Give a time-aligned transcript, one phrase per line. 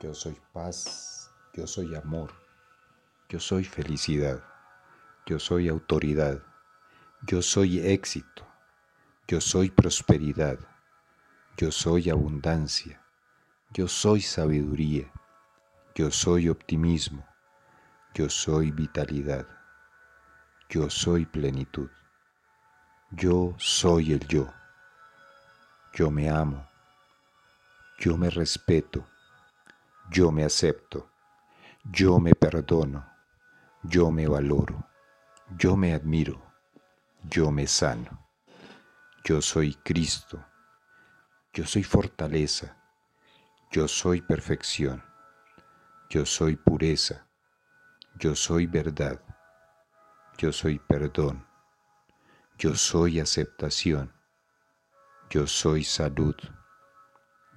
[0.00, 2.32] Yo soy paz, yo soy amor,
[3.28, 4.42] yo soy felicidad,
[5.26, 6.42] yo soy autoridad,
[7.26, 8.46] yo soy éxito,
[9.28, 10.58] yo soy prosperidad,
[11.58, 12.98] yo soy abundancia,
[13.74, 15.12] yo soy sabiduría,
[15.94, 17.26] yo soy optimismo,
[18.14, 19.46] yo soy vitalidad,
[20.70, 21.90] yo soy plenitud,
[23.10, 24.50] yo soy el yo,
[25.92, 26.66] yo me amo,
[27.98, 29.06] yo me respeto,
[30.10, 31.08] yo me acepto,
[31.84, 33.06] yo me perdono,
[33.84, 34.88] yo me valoro,
[35.56, 36.42] yo me admiro,
[37.22, 38.26] yo me sano.
[39.22, 40.44] Yo soy Cristo,
[41.52, 42.76] yo soy fortaleza,
[43.70, 45.04] yo soy perfección,
[46.08, 47.28] yo soy pureza,
[48.18, 49.20] yo soy verdad,
[50.38, 51.46] yo soy perdón,
[52.58, 54.12] yo soy aceptación,
[55.28, 56.34] yo soy salud,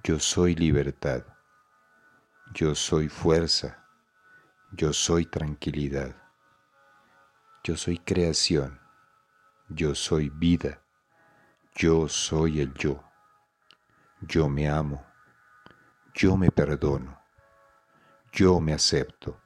[0.03, 1.32] yo soy libertad.
[2.55, 3.83] Yo soy fuerza,
[4.73, 6.15] yo soy tranquilidad,
[7.63, 8.79] yo soy creación,
[9.69, 10.79] yo soy vida,
[11.73, 13.03] yo soy el yo,
[14.21, 15.03] yo me amo,
[16.13, 17.19] yo me perdono,
[18.31, 19.41] yo me acepto,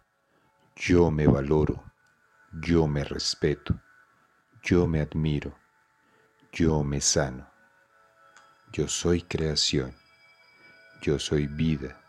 [0.75, 1.81] yo me valoro,
[2.61, 3.79] yo me respeto,
[4.61, 5.57] yo me admiro,
[6.51, 7.49] yo me sano,
[8.73, 9.95] yo soy creación,
[11.01, 12.03] yo soy vida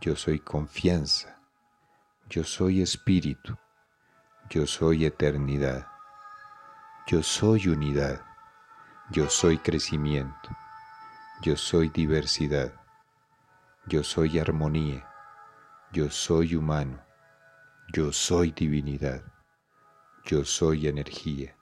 [0.00, 1.40] yo soy confianza,
[2.30, 3.56] yo soy espíritu,
[4.48, 5.88] yo soy eternidad,
[7.08, 8.24] yo soy unidad,
[9.10, 10.50] yo soy crecimiento,
[11.42, 12.72] yo soy diversidad,
[13.86, 15.04] yo soy armonía,
[15.92, 17.00] yo soy humano,
[17.92, 19.22] yo soy divinidad,
[20.24, 21.56] yo soy energía,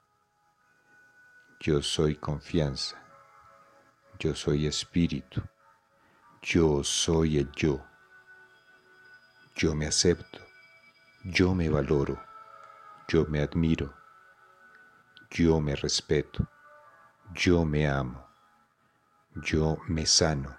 [1.60, 3.02] yo soy confianza,
[4.18, 5.40] yo soy espíritu,
[6.42, 7.95] yo soy el yo.
[9.58, 10.38] Yo me acepto,
[11.24, 12.22] yo me valoro,
[13.08, 13.90] yo me admiro,
[15.30, 16.46] yo me respeto,
[17.32, 18.28] yo me amo,
[19.36, 20.54] yo me sano.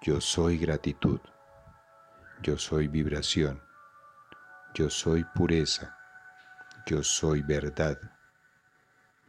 [0.00, 1.18] Yo soy gratitud,
[2.40, 3.60] yo soy vibración,
[4.72, 5.98] yo soy pureza,
[6.86, 7.98] yo soy verdad,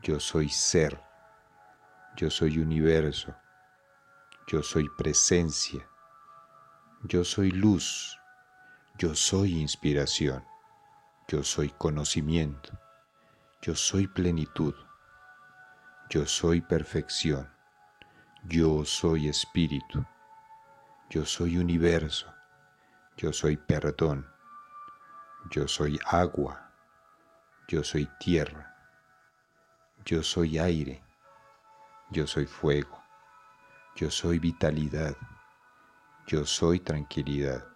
[0.03, 1.02] yo soy ser,
[2.18, 3.36] yo soy universo,
[4.46, 5.90] yo soy presencia,
[7.06, 8.18] yo soy luz,
[8.97, 10.41] yo soy inspiración,
[11.28, 12.80] yo soy conocimiento,
[13.62, 14.74] yo soy plenitud,
[16.09, 17.50] yo soy perfección,
[18.46, 20.06] yo soy espíritu,
[21.09, 22.34] yo soy universo,
[23.18, 24.25] yo soy perdón,
[25.52, 26.72] yo soy agua,
[27.68, 28.78] yo soy tierra,
[30.06, 31.03] yo soy aire,
[32.12, 33.03] yo soy fuego,
[33.97, 35.18] yo soy vitalidad,
[36.26, 37.68] yo soy tranquilidad.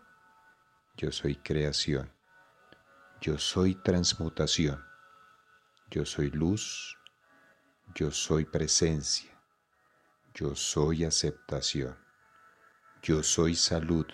[0.95, 2.09] Yo soy creación.
[3.19, 4.81] Yo soy transmutación.
[5.91, 6.97] Yo soy luz.
[7.93, 9.37] Yo soy presencia.
[10.33, 11.97] Yo soy aceptación.
[13.01, 14.07] Yo soy salud.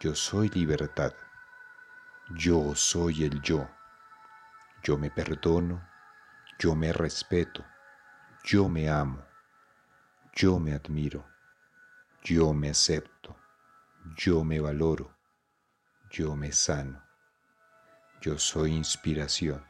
[0.00, 1.12] Yo soy libertad.
[2.30, 3.68] Yo soy el yo.
[4.82, 5.86] Yo me perdono.
[6.58, 7.62] Yo me respeto.
[8.44, 9.22] Yo me amo.
[10.32, 11.35] Yo me admiro
[12.28, 13.36] yo me acepto,
[14.16, 15.16] yo me valoro,
[16.10, 17.00] yo me sano,
[18.20, 19.64] yo soy inspiración,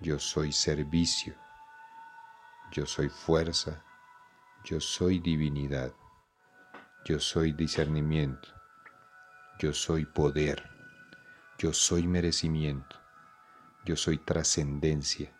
[0.00, 1.34] yo soy servicio,
[2.70, 3.84] yo soy fuerza,
[4.64, 5.92] yo soy divinidad,
[7.04, 8.48] yo soy discernimiento,
[9.58, 10.70] yo soy poder,
[11.58, 12.96] yo soy merecimiento,
[13.84, 15.30] yo soy trascendencia,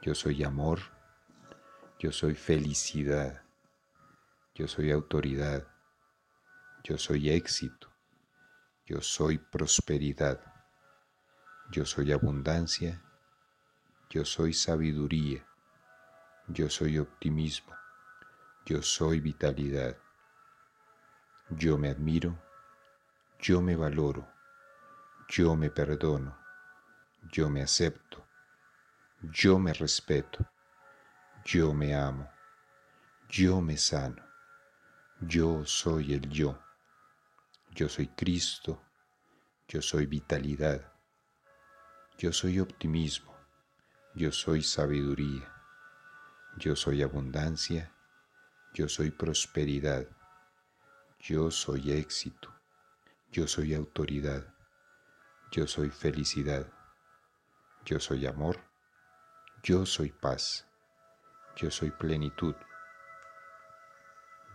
[0.00, 0.80] yo soy amor,
[1.98, 3.45] yo soy felicidad,
[4.56, 5.66] yo soy autoridad,
[6.82, 7.92] yo soy éxito,
[8.86, 10.40] yo soy prosperidad,
[11.70, 13.02] yo soy abundancia,
[14.08, 15.46] yo soy sabiduría,
[16.48, 17.74] yo soy optimismo,
[18.64, 19.98] yo soy vitalidad,
[21.50, 22.42] yo me admiro,
[23.38, 24.26] yo me valoro,
[25.28, 26.34] yo me perdono,
[27.30, 28.26] yo me acepto,
[29.20, 30.46] yo me respeto,
[31.44, 32.26] yo me amo,
[33.28, 34.25] yo me sano.
[35.22, 36.58] Yo soy el yo.
[37.74, 38.82] Yo soy Cristo.
[39.66, 40.92] Yo soy vitalidad.
[42.18, 43.34] Yo soy optimismo.
[44.14, 45.50] Yo soy sabiduría.
[46.58, 47.90] Yo soy abundancia.
[48.74, 50.06] Yo soy prosperidad.
[51.18, 52.54] Yo soy éxito.
[53.32, 54.54] Yo soy autoridad.
[55.50, 56.70] Yo soy felicidad.
[57.86, 58.60] Yo soy amor.
[59.62, 60.66] Yo soy paz.
[61.56, 62.54] Yo soy plenitud.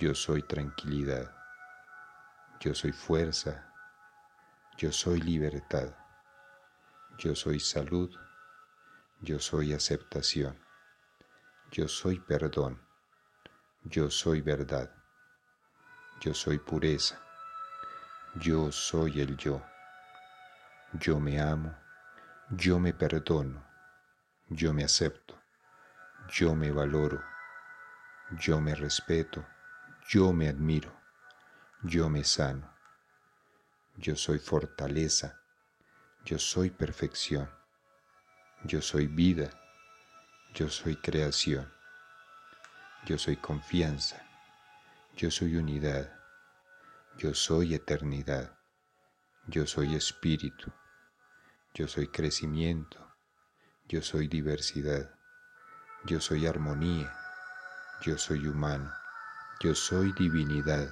[0.01, 1.31] Yo soy tranquilidad.
[2.59, 3.71] Yo soy fuerza.
[4.75, 5.95] Yo soy libertad.
[7.19, 8.09] Yo soy salud.
[9.19, 10.57] Yo soy aceptación.
[11.71, 12.81] Yo soy perdón.
[13.83, 14.91] Yo soy verdad.
[16.19, 17.21] Yo soy pureza.
[18.39, 19.61] Yo soy el yo.
[20.93, 21.77] Yo me amo.
[22.49, 23.63] Yo me perdono.
[24.49, 25.39] Yo me acepto.
[26.33, 27.23] Yo me valoro.
[28.39, 29.45] Yo me respeto.
[30.09, 30.91] Yo me admiro.
[31.83, 32.73] Yo me sano.
[33.97, 35.41] Yo soy fortaleza.
[36.25, 37.49] Yo soy perfección.
[38.63, 39.49] Yo soy vida,
[40.53, 41.67] yo soy creación,
[43.05, 44.23] yo soy confianza,
[45.15, 46.13] yo soy unidad,
[47.17, 48.55] yo soy eternidad,
[49.47, 50.71] yo soy espíritu,
[51.73, 52.99] yo soy crecimiento,
[53.87, 55.09] yo soy diversidad,
[56.05, 57.11] yo soy armonía,
[58.03, 58.93] yo soy humano,
[59.61, 60.89] yo soy divinidad,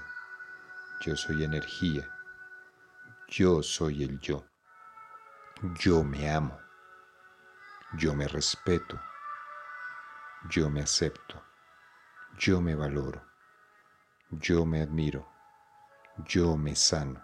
[1.02, 2.10] yo soy energía,
[3.28, 4.46] yo soy el yo,
[5.80, 6.60] yo me amo.
[7.94, 9.02] Yo me respeto,
[10.52, 11.44] yo me acepto,
[12.38, 13.26] yo me valoro,
[14.30, 15.28] yo me admiro,
[16.28, 17.20] yo me sano,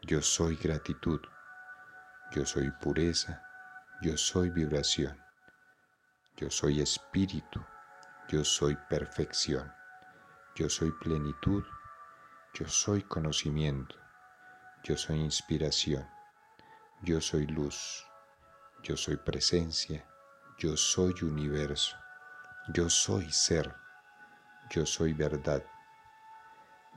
[0.00, 1.20] yo soy gratitud,
[2.32, 3.42] yo soy pureza,
[4.00, 5.22] yo soy vibración,
[6.38, 7.62] yo soy espíritu,
[8.30, 9.70] yo soy perfección,
[10.54, 11.64] yo soy plenitud,
[12.54, 13.96] yo soy conocimiento,
[14.84, 16.06] yo soy inspiración,
[17.02, 18.04] yo soy luz
[18.82, 20.06] yo soy presencia,
[20.58, 21.96] yo soy universo,
[22.72, 23.74] yo soy ser,
[24.70, 25.62] yo soy verdad,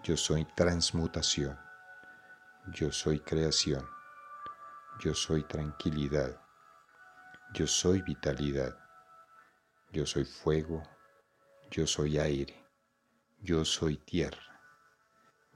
[0.04, 1.60] yo soy transmutación,
[2.74, 3.86] yo soy creación,
[5.02, 6.40] yo soy tranquilidad,
[7.54, 8.78] yo soy vitalidad,
[9.92, 10.84] yo soy fuego,
[11.70, 12.63] yo soy aire,
[13.44, 14.58] yo soy tierra,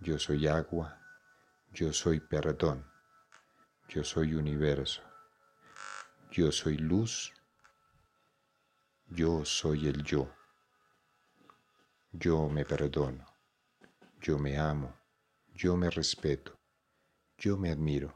[0.01, 0.99] yo soy agua,
[1.71, 2.85] yo soy perdón,
[3.87, 5.01] yo soy universo,
[6.29, 7.33] yo soy luz,
[9.09, 10.29] yo soy el yo,
[12.11, 13.25] yo me perdono,
[14.19, 14.93] yo me amo,
[15.53, 16.59] yo me respeto,
[17.37, 18.13] yo me admiro,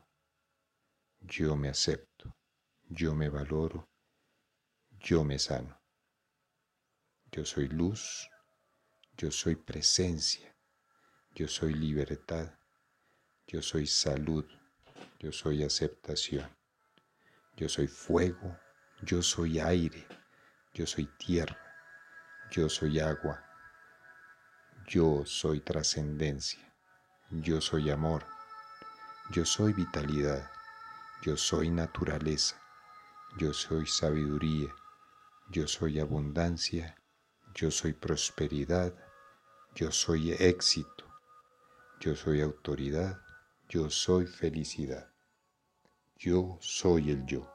[1.22, 2.36] yo me acepto,
[2.90, 3.88] yo me valoro,
[5.00, 5.80] yo me sano.
[7.32, 8.31] Yo soy luz,
[9.18, 10.56] yo soy presencia,
[11.36, 12.54] yo soy libertad,
[13.48, 14.46] yo soy salud,
[15.20, 16.50] yo soy aceptación.
[17.58, 18.58] Yo soy fuego,
[19.04, 20.08] yo soy aire,
[20.74, 21.58] yo soy tierra,
[22.50, 23.44] yo soy agua,
[24.88, 26.60] yo soy trascendencia,
[27.30, 28.26] yo soy amor,
[29.32, 30.50] yo soy vitalidad,
[31.22, 32.60] yo soy naturaleza,
[33.38, 34.74] yo soy sabiduría,
[35.50, 36.96] yo soy abundancia,
[37.56, 38.94] yo soy prosperidad,
[39.76, 41.06] yo soy éxito,
[42.00, 43.20] yo soy autoridad,
[43.70, 45.12] yo soy felicidad.
[46.24, 47.51] Yo soy el yo.